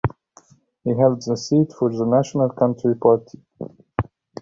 He 0.83 0.97
held 0.97 1.21
the 1.27 1.37
seat 1.37 1.73
for 1.73 1.91
the 1.91 2.05
National 2.07 2.49
Country 2.49 2.95
Party. 2.95 3.39